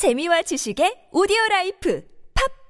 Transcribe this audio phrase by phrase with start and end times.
[0.00, 2.00] 재미와 지식의 오디오 라이프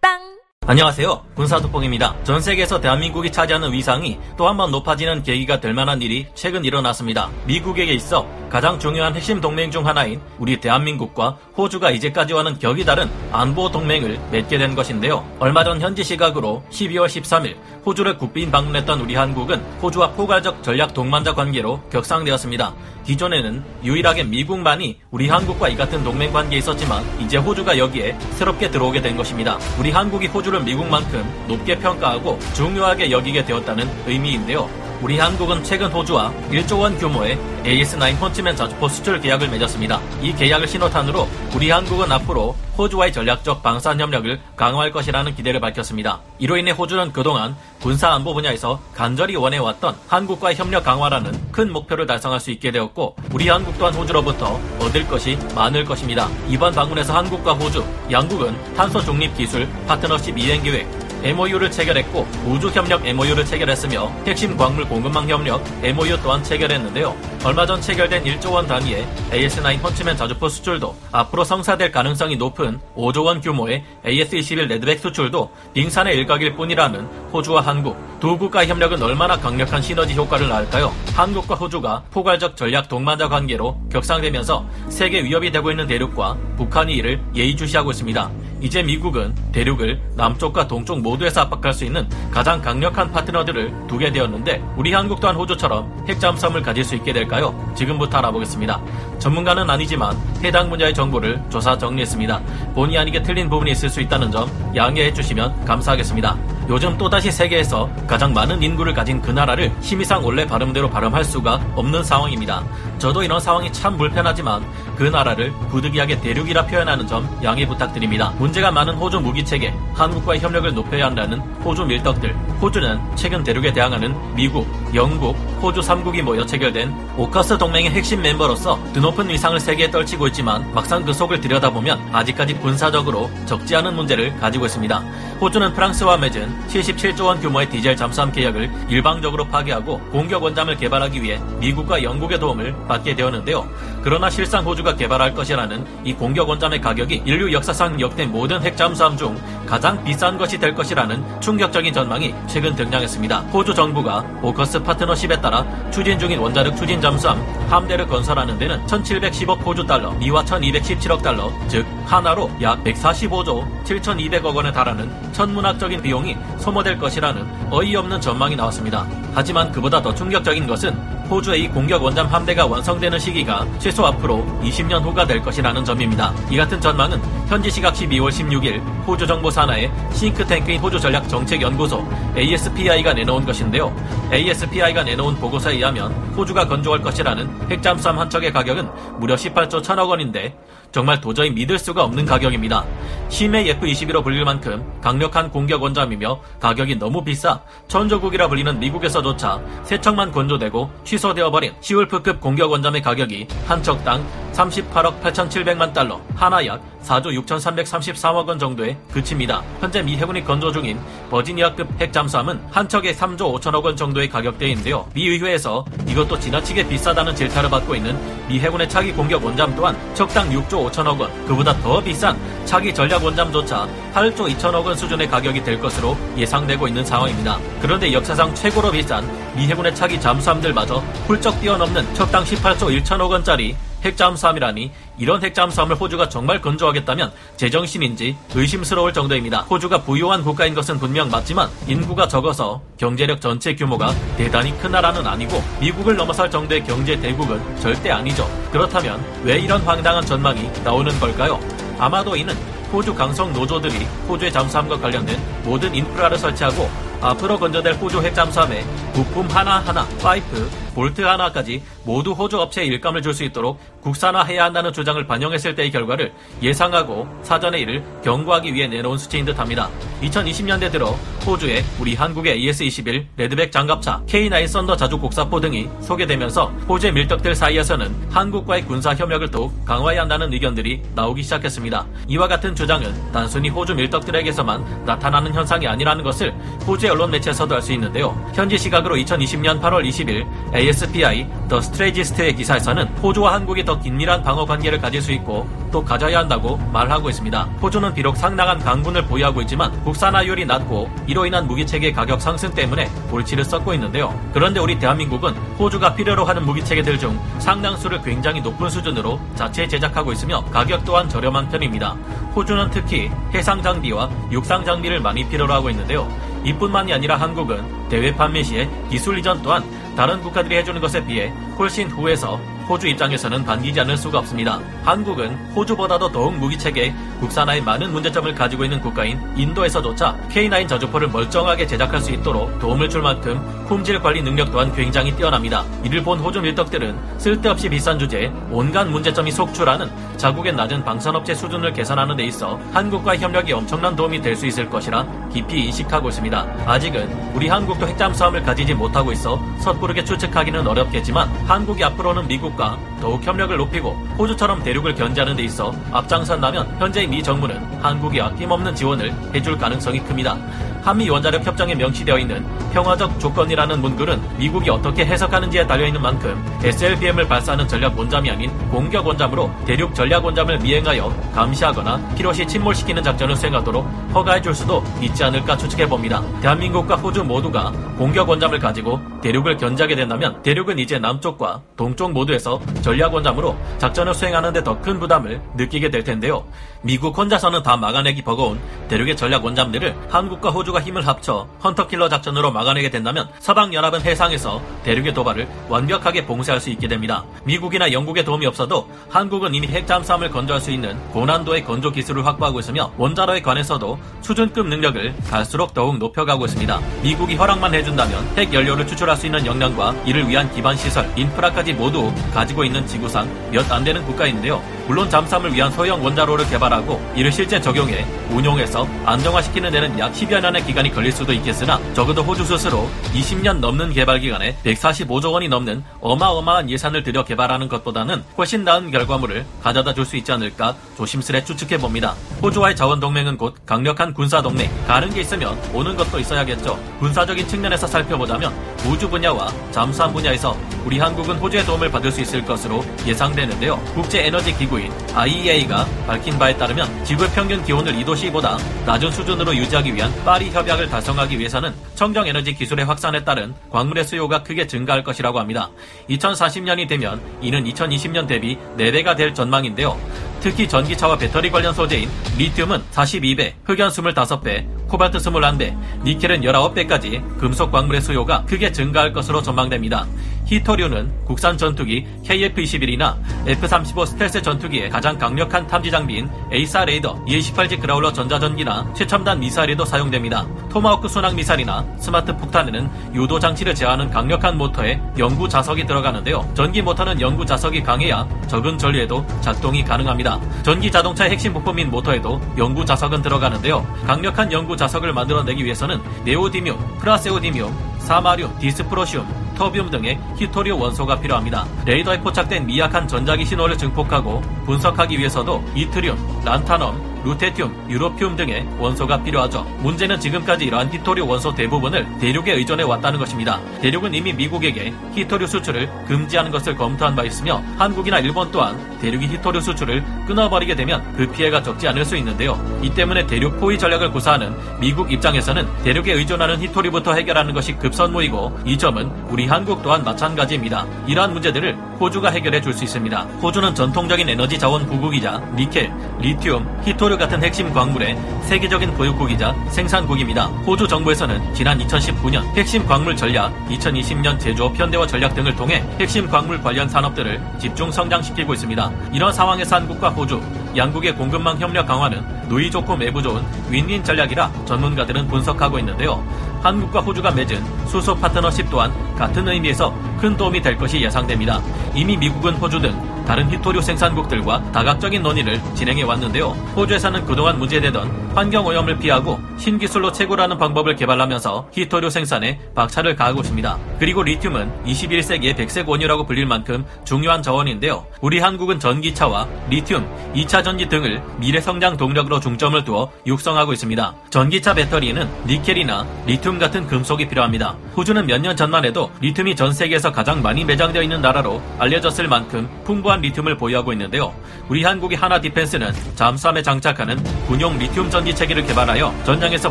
[0.03, 1.27] 팟빵 안녕하세요.
[1.37, 2.25] 군사도뽕입니다.
[2.25, 7.31] 전 세계에서 대한민국이 차지하는 위상이 또 한 번 높아지는 계기가 될 만한 일이 최근 일어났습니다.
[7.47, 13.71] 미국에게 있어 가장 중요한 핵심 동맹 중 하나인 우리 대한민국과 호주가 이제까지와는 격이 다른 안보
[13.71, 15.25] 동맹을 맺게 된 것인데요.
[15.39, 21.35] 얼마 전 현지 시각으로 12월 13일 호주를 국빈 방문했던 우리 한국은 호주와 포괄적 전략 동반자
[21.35, 22.75] 관계로 격상되었습니다.
[23.05, 29.01] 기존에는 유일하게 미국만이 우리 한국과 이 같은 동맹 관계에 있었지만 이제 호주가 여기에 새롭게 들어오게
[29.01, 29.59] 된 것입니다.
[29.79, 34.90] 우리 한국이 호주를 미국만큼 높게 평가하고 중요하게 여기게 되었다는 의미인데요.
[35.03, 39.99] 우리 한국은 최근 호주와 1조 원 규모의 AS9 헌치맨 자주포 수출 계약을 맺었습니다.
[40.21, 46.21] 이 계약을 신호탄으로 우리 한국은 앞으로 호주와의 전략적 방산 협력을 강화할 것이라는 기대를 밝혔습니다.
[46.39, 52.39] 이로 인해 호주는 그동안 군사 안보 분야에서 간절히 원해왔던 한국과의 협력 강화라는 큰 목표를 달성할
[52.39, 56.29] 수 있게 되었고 우리 한국 또한 호주로부터 얻을 것이 많을 것입니다.
[56.47, 60.87] 이번 방문에서 한국과 호주, 양국은 탄소 중립 기술 파트너십 이행 계획,
[61.23, 67.17] MOU를 체결했고 우주협력 MOU를 체결했으며 핵심 광물 공급망 협력 MOU 또한 체결했는데요.
[67.45, 73.25] 얼마 전 체결된 1조 원 단위의 AS9 헌츠맨 자주포 수출도 앞으로 성사될 가능성이 높은 5조
[73.25, 79.81] 원 규모의 AS21 레드백 수출도 빙산의 일각일 뿐이라는 호주와 한국 두 국가 협력은 얼마나 강력한
[79.81, 80.93] 시너지 효과를 낳을까요?
[81.15, 87.91] 한국과 호주가 포괄적 전략 동반자 관계로 격상되면서 세계 위협이 되고 있는 대륙과 북한이 이를 예의주시하고
[87.91, 88.31] 있습니다.
[88.61, 94.63] 이제 미국은 대륙을 남쪽과 동쪽 모두 에서 압박할 수 있는 가장 강력한 파트너들을 두게 되었는데
[94.77, 97.55] 우리 한국 또한 호주처럼 핵잠수함을 가질 수 있게 될까요?
[97.77, 98.81] 지금부터 알아보겠습니다.
[99.19, 102.41] 전문가는 아니지만 해당 분야의 정보를 조사 정리했습니다.
[102.75, 106.60] 본의 아니게 틀린 부분이 있을 수 있다는 점 양해해 주시면 감사하겠습니다.
[106.71, 112.05] 요즘 또다시 세계에서 가장 많은 인구를 가진 그 나라를 힘이상 원래 발음대로 발음할 수가 없는
[112.05, 112.63] 상황입니다.
[112.97, 118.33] 저도 이런 상황이 참 불편하지만 그 나라를 부득이하게 대륙이라 표현하는 점 양해 부탁드립니다.
[118.39, 122.33] 문제가 많은 호주 무기체계, 한국과의 협력을 높여야 한다는 호주 밀떡들.
[122.63, 129.29] 호주는 최근 대륙에 대항하는 미국, 영국, 호주 3국이 모여 체결된 오커스 동맹의 핵심 멤버로서 드높은
[129.29, 134.99] 위상을 세계에 떨치고 있지만 막상 그 속을 들여다보면 아직까지 군사적으로 적지 않은 문제를 가지고 있습니다.
[135.39, 141.39] 호주는 프랑스와 맺은 77조 원 규모의 디젤 잠수함 계약을 일방적으로 파기하고 공격 원잠을 개발하기 위해
[141.59, 143.69] 미국과 영국의 도움을 받게 되었는데요.
[144.03, 149.15] 그러나 실상 호주가 개발할 것이라는 이 공격 원잠의 가격이 인류 역사상 역대 모든 핵 잠수함
[149.15, 153.41] 중 가장 비싼 것이 될 것이라는 충격적인 전망이 최근 등장했습니다.
[153.53, 155.50] 호주 정부가 오커스 파트너십에 따라
[155.91, 161.87] 추진 중인 원자력 추진 잠수함 함대를 건설하는 데는 1,710억 호주 달러, 미화 1,217억 달러, 즉
[162.07, 169.07] 하나로 약 145조 7,200억 원에 달하는 천문학적인 비용이 소모될 것이라는 어이없는 전망이 나왔습니다.
[169.35, 175.01] 하지만 그보다 더 충격적인 것은 호주의 이 공격 원잠 함대가 완성되는 시기가 최소 앞으로 20년
[175.03, 176.35] 후가 될 것이라는 점입니다.
[176.51, 182.05] 이 같은 전망은 현지 시각 12월 16일 호주 정보 산하의 싱크탱크인 호주 전략 정책 연구소
[182.37, 183.95] ASPI가 내놓은 것인데요.
[184.33, 190.57] ASPI가 내놓은 보고서에 의하면 호주가 건조할 것이라는 핵잠수함 한 척의 가격은 무려 18조 1천억 원인데
[190.93, 192.85] 정말 도저히 믿을 수가 없는 가격입니다.
[193.29, 200.33] 심해 F-22로 불릴 만큼 강력한 공격 원잠이며 가격이 너무 비싸 천조국이라 불리는 미국에서조차 세 척만
[200.33, 208.47] 건조되고 취소되어버린 시울프급 공격 원잠의 가격이 한 척당 38억 8,700만 달러, 하나 약 4조 6,333억
[208.47, 209.63] 원 정도에 그칩니다.
[209.81, 210.99] 현재 미 해군이 건조 중인
[211.31, 215.09] 버지니아급 핵잠수함은 한 척에 3조 5천억 원 정도의 가격대인데요.
[215.15, 218.19] 미 의회에서 이것도 지나치게 비싸다는 질타를 받고 있는
[218.49, 223.23] 미 해군의 차기 공격 원잠 또한 척당 6조 5천억 원, 그보다 더 비싼 차기 전략
[223.25, 227.59] 원잠조차 8조 2천억 원 수준의 가격이 될 것으로 예상되고 있는 상황입니다.
[227.81, 230.97] 그런데 역사상 최고로 비싼 미 해군의 차기 잠수함들마저
[231.27, 239.63] 훌쩍 뛰어넘는 척당 18조 1천억 원짜리 핵잠수함이라니 이런 핵잠수함을 호주가 정말 건조하겠다면 제정신인지 의심스러울 정도입니다.
[239.63, 245.63] 호주가 부유한 국가인 것은 분명 맞지만 인구가 적어서 경제력 전체 규모가 대단히 큰 나라는 아니고
[245.81, 248.49] 미국을 넘어설 정도의 경제 대국은 절대 아니죠.
[248.73, 251.61] 그렇다면 왜 이런 황당한 전망이 나오는 걸까요?
[251.99, 252.55] 아마도 이는
[252.93, 256.91] 호주 강성 노조들이 호주의 잠수함과 관련된 모든 인프라를 설치하고
[257.21, 258.83] 앞으로 건조될 호주 핵잠수함에
[259.13, 265.25] 부품 하나하나, 파이프, 볼트 하나까지 모두 호주 업체에 일감을 줄 수 있도록 국산화해야 한다는 주장을
[265.25, 266.33] 반영했을 때의 결과를
[266.63, 269.89] 예상하고 사전에 이를 경고하기 위해 내놓은 수치인 듯합니다.
[270.23, 271.11] 2020년대 들어
[271.47, 278.13] 호주에 우리 한국의 AS-21 레드백 장갑차, K9 썬더 자주 곡사포 등이 소개되면서 호주의 밀덕들 사이에서는
[278.31, 282.07] 한국과의 군사 협력을 더욱 강화해야 한다는 의견들이 나오기 시작했습니다.
[282.29, 286.53] 이와 같은 주장은 단순히 호주 밀덕들에게서만 나타나는 현상이 아니라는 것을
[286.87, 288.37] 호주의 언론 매체에서도 알 수 있는데요.
[288.55, 290.47] 현지 시각으로 2020년 8월 20일
[290.81, 296.39] ASPI 더 스트레이지스트의 기사에서는 호주와 한국이 더 긴밀한 방어 관계를 가질 수 있고 또 가져야
[296.39, 297.65] 한다고 말하고 있습니다.
[297.83, 303.65] 호주는 비록 상당한 강군을 보유하고 있지만 국산화율이 낮고 이로 인한 무기체계 가격 상승 때문에 골치를
[303.65, 304.35] 썩고 있는데요.
[304.55, 310.65] 그런데 우리 대한민국은 호주가 필요로 하는 무기체계들 중 상당수를 굉장히 높은 수준으로 자체 제작하고 있으며
[310.67, 312.17] 가격 또한 저렴한 편입니다.
[312.57, 316.27] 호주는 특히 해상 장비와 육상 장비를 많이 필요로 하고 있는데요.
[316.65, 319.83] 이뿐만이 아니라 한국은 대외 판매 시에 기술 이전 또한
[320.17, 324.81] 다른 국가들이 해주는 것에 비해 훨씬 후에서 호주 입장에서는 반기지 않을 수가 없습니다.
[325.05, 332.21] 한국은 호주보다도 더욱 무기체계 국산화에 많은 문제점을 가지고 있는 국가인 인도에서조차 K9 저주포를 멀쩡하게 제작할
[332.21, 335.85] 수 있도록 도움을 줄 만큼 품질 관리 능력 또한 굉장히 뛰어납니다.
[336.05, 342.37] 이를 본 호주 밀떡들은 쓸데없이 비싼 주제에 온갖 문제점이 속출하는 자국의 낮은 방산업체 수준을 개선하는
[342.37, 346.67] 데 있어 한국과 협력이 엄청난 도움이 될 수 있을 것이라 깊이 인식하고 있습니다.
[346.87, 353.77] 아직은 우리 한국도 핵잠수함을 가지지 못하고 있어 섣부르게 추측하기는 어렵겠지만 한국이 앞으로는 미국과 더욱 협력을
[353.77, 360.19] 높이고 호주처럼 대륙을 견제하는 데 있어 앞장선다면 현재 미 정부는 한국이 아낌없는 지원을 해줄 가능성이
[360.19, 360.59] 큽니다.
[361.03, 367.47] 한미 원자력 협정에 명시되어 있는 평화적 조건이라는 문구는 미국이 어떻게 해석하는지에 달려 있는 만큼 SLBM을
[367.49, 374.05] 발사하는 전략 원잠이 아닌 공격 원잠으로 대륙 전략 원잠을 미행하여 감시하거나 필요시 침몰시키는 작전을 수행하도록
[374.35, 376.43] 허가해 줄 수도 있지 않을까 추측해 봅니다.
[376.61, 383.33] 대한민국과 호주 모두가 공격 원잠을 가지고 대륙을 견제하게 된다면 대륙은 이제 남쪽과 동쪽 모두에서 전략
[383.33, 386.65] 원잠으로 작전을 수행하는 데 더 큰 부담을 느끼게 될 텐데요.
[387.03, 392.73] 미국 혼자서는 다 막아내기 버거운 대륙의 전략 원잠들을 한국과 호주 가 힘을 합쳐 헌터킬러 작전으로
[392.73, 397.45] 막아내게 된다면 서방연합은 해상에서 대륙의 도발을 완벽하게 봉쇄할 수 있게 됩니다.
[397.65, 403.13] 미국이나 영국의 도움이 없어도 한국은 이미 핵잠수함을 건조할 수 있는 고난도의 건조 기술을 확보하고 있으며
[403.19, 407.01] 원자로에 관해서도 수준급 능력을 갈수록 더욱 높여가고 있습니다.
[407.23, 412.33] 미국이 허락만 해준다면 핵 연료를 추출할 수 있는 역량과 이를 위한 기반 시설, 인프라까지 모두
[412.55, 414.81] 가지고 있는 지구상 몇 안 되는 국가인데요.
[415.07, 420.80] 물론 잠수함을 위한 소형 원자로를 개발하고 이를 실제 적용해 운용해서 안정화시키는 데는 약 10여 년의
[420.85, 426.91] 기간이 걸릴 수도 있겠으나 적어도 호주 스스로 20년 넘는 개발 기간에 145조 원이 넘는 어마어마한
[426.91, 432.35] 예산을 들여 개발하는 것보다는 훨씬 나은 결과물을 가져다 줄 수 있지 않을까 조심스레 추측해 봅니다.
[432.63, 434.89] 호주와의 자원 동맹은 곧 강력한 군사 동맹.
[435.09, 436.97] 가는 게 있으면 오는 것도 있어야겠죠.
[437.19, 438.73] 군사적인 측면에서 살펴보자면
[439.07, 443.97] 우주 분야와 잠수함 분야에서 우리 한국은 호주의 도움을 받을 수 있을 것으로 예상되는데요.
[444.15, 450.33] 국제 에너지 기구인 IEA가 밝힌 바에 따르면 지구 평균 기온을 2도씨보다 낮은 수준으로 유지하기 위한
[450.45, 455.91] 파리 협약을 달성하기 위해서는 청정 에너지 기술의 확산에 따른 광물의 수요가 크게 증가할 것이라고 합니다.
[456.29, 460.19] 2040년이 되면 이는 2020년 대비 4배가 될 전망인데요.
[460.61, 462.29] 특히 전기차와 배터리 관련 소재인
[462.59, 470.25] 리튬은 42배, 흑연 25배, 코발트 21배, 니켈은 19배까지 금속 광물의 수요가 크게 증가할 것으로 전망됩니다.
[470.67, 473.37] 희토류는 국산 전투기 KF-21이나
[473.67, 480.65] F-35 스텔스 전투기의 가장 강력한 탐지 장비인 AESA 레이더, E-18G 그라울러 전자전기나 최첨단 미사일에도 사용됩니다.
[480.91, 486.69] 토마호크 순항 미사일이나 스마트 폭탄에는 유도 장치를 제어하는 강력한 모터에 영구 자석이 들어가는데요.
[486.75, 490.61] 전기 모터는 영구 자석이 강해야 적은 전류에도 작동이 가능합니다.
[490.85, 494.07] 전기 자동차의 핵심 부품인 모터에도 영구 자석은 들어가는데요.
[494.25, 501.87] 강력한 영구 자석을 만들어내기 위해서는 네오디뮴, 프라세오디뮴, 사마륨, 디스프로시움, 터비움 등의 희토류 원소가 필요합니다.
[502.05, 506.37] 레이더에 포착된 미약한 전자기 신호를 증폭하고 분석하기 위해서도 이트리움,
[506.67, 509.83] 란타넘, 루테튬, 유로피움 등의 원소가 필요하죠.
[510.01, 513.81] 문제는 지금까지 이러한 희토류 원소 대부분을 대륙에 의존해 왔다는 것입니다.
[514.03, 519.81] 대륙은 이미 미국에게 희토류 수출을 금지하는 것을 검토한 바 있으며 한국이나 일본 또한 대륙이 희토류
[519.81, 522.79] 수출을 끊어버리게 되면 그 피해가 적지 않을 수 있는데요.
[523.03, 528.99] 이 때문에 대륙 포위 전략을 구사하는 미국 입장에서는 대륙에 의존하는 히토류부터 해결하는 것이 급선무이고 이
[528.99, 531.07] 점은 우리 한국 또한 마찬가지입니다.
[531.27, 533.43] 이러한 문제들을 호주가 해결해 줄 수 있습니다.
[533.63, 540.67] 호주는 전통적인 에너지 자원 부국이자 니켈, 리튬, 히토 류 같은 핵심 광물의 세계적인 보유국이자 생산국입니다.
[540.85, 546.83] 호주 정부에서는 지난 2019년 핵심 광물 전략, 2020년 제조업 현대화 전략 등을 통해 핵심 광물
[546.83, 549.13] 관련 산업들을 집중 성장시키고 있습니다.
[549.33, 550.61] 이런 상황에서 한국과 호주,
[550.97, 556.45] 양국의 공급망 협력 강화는 누이 좋고 매부 좋은 윈윈 전략이라 전문가들은 분석하고 있는데요.
[556.83, 561.81] 한국과 호주가 맺은 수소 파트너십 또한 같은 의미에서 큰 도움이 될 것이 예상됩니다.
[562.13, 566.69] 이미 미국은 호주 등 다른 히토류 생산국들과 다각적인 논의를 진행해 왔는데요.
[566.95, 573.99] 호주에서는 그동안 문제되던 환경 오염을 피하고 신기술로 채굴하는 방법을 개발하면서 히토류 생산에 박차를 가하고 있습니다.
[574.21, 578.25] 그리고 리튬은 21세기의 백색 원유라고 불릴 만큼 중요한 자원인데요.
[578.41, 584.33] 우리 한국은 전기차와 리튬, 2차 전지 등을 미래 성장 동력으로 중점을 두어 육성하고 있습니다.
[584.51, 587.97] 전기차 배터리에는 니켈이나 리튬 같은 금속이 필요합니다.
[588.17, 592.89] 호주는 몇 년 전만 해도 리튬이 전 세계에서 가장 많이 매장되어 있는 나라로 알려졌을 만큼
[593.05, 594.55] 풍부한 리튬을 보유하고 있는데요.
[594.89, 599.91] 우리 한국의 한화 디펜스는 잠수함에 장착하는 군용 리튬 전지 체계를 개발하여 전장에서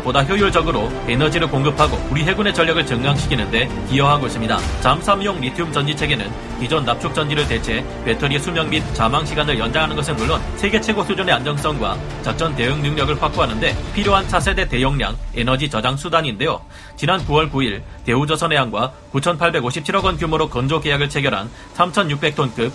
[0.00, 4.58] 보다 효율적으로 에너지를 공급하고 우리 해군의 전력을 증강시키는데 기여하고 있습니다.
[4.80, 6.30] 잠수함용 리튬 전지 체계는
[6.60, 11.34] 기존 납축 전지를 대체 배터리의 수명 및 자망 시간을 연장하는 것은 물론 세계 최고 수준의
[11.34, 16.60] 안정성과 작전 대응 능력을 확보하는데 필요한 차세대 대용량 에너지 저장 수단인데요.
[16.96, 22.70] 지난 9월 9일 대우조선해양과 9,857억 원 규모로 건조 계약을 체결한 3,600톤급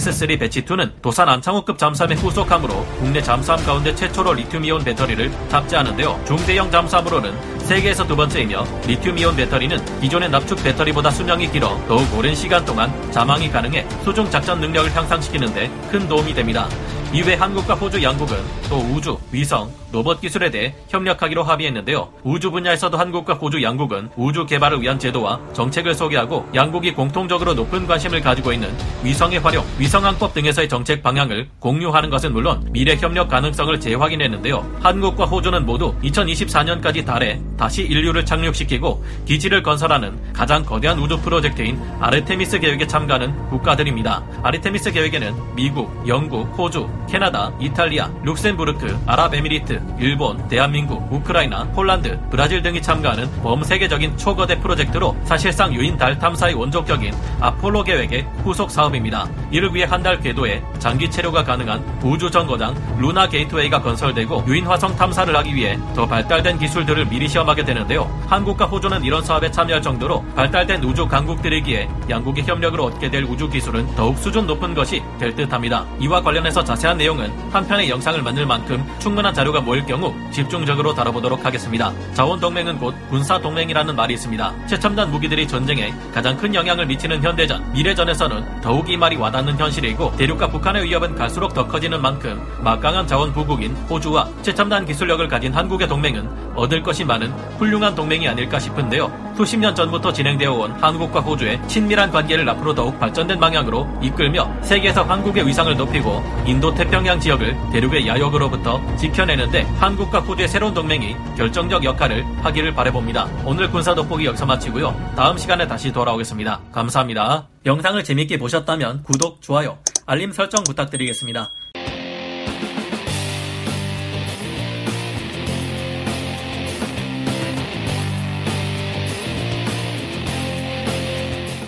[0.00, 6.22] KSS-3 배치2는 도산 안창호급 잠수함의 후속함으로 국내 잠수함 가운데 최초로 리튬이온 배터리를 탑재하는데요.
[6.26, 12.64] 중대형 잠수함으로는 세계에서 두 번째이며 리튬이온 배터리는 기존의 납축 배터리보다 수명이 길어 더욱 오랜 시간
[12.64, 16.68] 동안 자망이 가능해 수중 작전 능력을 향상시키는데 큰 도움이 됩니다.
[17.12, 18.36] 이외 한국과 호주 양국은
[18.68, 22.08] 또 우주, 위성, 로봇 기술에 대해 협력하기로 합의했는데요.
[22.22, 28.20] 우주 분야에서도 한국과 호주 양국은 우주 개발을 위한 제도와 정책을 소개하고 양국이 공통적으로 높은 관심을
[28.20, 28.72] 가지고 있는
[29.02, 34.78] 위성의 활용, 위성항법 등에서의 정책 방향을 공유하는 것은 물론 미래 협력 가능성을 재확인했는데요.
[34.80, 42.58] 한국과 호주는 모두 2024년까지 달에 다시 인류를 착륙시키고 기지를 건설하는 가장 거대한 우주 프로젝트인 아르테미스
[42.58, 44.22] 계획에 참가하는 국가들입니다.
[44.42, 52.80] 아르테미스 계획에는 미국, 영국, 호주, 캐나다, 이탈리아, 룩셈부르크, 아랍에미리트, 일본, 대한민국, 우크라이나, 폴란드, 브라질 등이
[52.80, 59.28] 참가하는 범세계적인 초거대 프로젝트로 사실상 유인 달 탐사의 원조격인 아폴로 계획의 후속 사업입니다.
[59.50, 64.96] 이를 위해 한 달 궤도에 장기 체류가 가능한 우주 정거장 루나 게이트웨이가 건설되고 유인 화성
[64.96, 68.10] 탐사를 하기 위해 더 발달된 기술들을 미리 시험 하게 되는데요.
[68.28, 73.94] 한국과 호주는 이런 사업에 참여할 정도로 발달된 우주 강국들이기에 양국의 협력으로 얻게 될 우주 기술은
[73.94, 75.84] 더욱 수준 높은 것이 될 듯합니다.
[75.98, 81.44] 이와 관련해서 자세한 내용은 한 편의 영상을 만들 만큼 충분한 자료가 모일 경우 집중적으로 다뤄보도록
[81.44, 81.92] 하겠습니다.
[82.14, 84.66] 자원 동맹은 곧 군사 동맹이라는 말이 있습니다.
[84.66, 90.48] 최첨단 무기들이 전쟁에 가장 큰 영향을 미치는 현대전, 미래전에서는 더욱 이 말이 와닿는 현실이고 대륙과
[90.48, 96.28] 북한의 위협은 갈수록 더 커지는 만큼 막강한 자원 부국인 호주와 최첨단 기술력을 가진 한국의 동맹은
[96.54, 99.30] 얻을 것이 많은 훌륭한 동맹이 아닐까 싶은데요.
[99.36, 105.02] 수십 년 전부터 진행되어 온 한국과 호주의 친밀한 관계를 앞으로 더욱 발전된 방향으로 이끌며 세계에서
[105.04, 112.24] 한국의 위상을 높이고 인도 태평양 지역을 대륙의 야욕으로부터 지켜내는데 한국과 호주의 새로운 동맹이 결정적 역할을
[112.42, 113.28] 하기를 바래봅니다.
[113.44, 114.94] 오늘 군사 돋보기 여기서 마치고요.
[115.16, 116.60] 다음 시간에 다시 돌아오겠습니다.
[116.72, 117.48] 감사합니다.
[117.64, 121.48] 영상을 재밌게 보셨다면 구독, 좋아요, 알림 설정 부탁드리겠습니다.